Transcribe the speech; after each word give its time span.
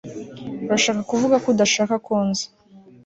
Urashaka 0.67 1.01
kuvuga 1.11 1.35
ko 1.43 1.47
udashaka 1.53 1.95
ko 2.05 2.13
nza 2.27 2.45